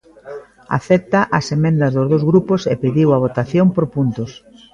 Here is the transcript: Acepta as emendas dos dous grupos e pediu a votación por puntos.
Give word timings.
Acepta 0.77 1.19
as 1.37 1.45
emendas 1.57 1.91
dos 1.95 2.07
dous 2.11 2.23
grupos 2.29 2.61
e 2.73 2.75
pediu 2.83 3.07
a 3.11 3.21
votación 3.25 3.67
por 3.75 3.85
puntos. 3.95 4.31